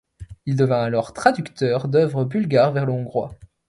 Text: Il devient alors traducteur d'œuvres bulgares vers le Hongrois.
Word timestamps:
Il 0.47 0.55
devient 0.55 0.71
alors 0.73 1.13
traducteur 1.13 1.87
d'œuvres 1.87 2.25
bulgares 2.25 2.71
vers 2.71 2.87
le 2.87 2.91
Hongrois. 2.91 3.35